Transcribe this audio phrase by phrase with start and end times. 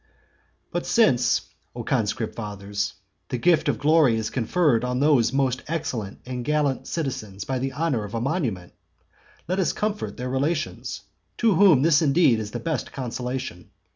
[0.01, 0.67] XIII.
[0.71, 1.41] But since,
[1.75, 2.93] O conscript fathers,
[3.29, 7.73] the gift of glory is conferred on these most excellent and gallant citizens by the
[7.73, 8.73] honour of a monument,
[9.47, 11.01] let us comfort their relations,
[11.37, 13.69] to whom this indeed is the best consolation.